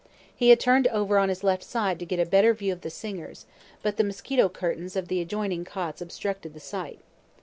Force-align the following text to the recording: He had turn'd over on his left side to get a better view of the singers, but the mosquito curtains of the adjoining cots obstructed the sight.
He 0.35 0.49
had 0.49 0.59
turn'd 0.59 0.87
over 0.87 1.19
on 1.19 1.29
his 1.29 1.43
left 1.43 1.61
side 1.63 1.99
to 1.99 2.07
get 2.07 2.19
a 2.19 2.25
better 2.25 2.55
view 2.55 2.73
of 2.73 2.81
the 2.81 2.89
singers, 2.89 3.45
but 3.83 3.97
the 3.97 4.03
mosquito 4.03 4.49
curtains 4.49 4.95
of 4.95 5.09
the 5.09 5.21
adjoining 5.21 5.63
cots 5.63 6.01
obstructed 6.01 6.55
the 6.55 6.59
sight. 6.59 7.01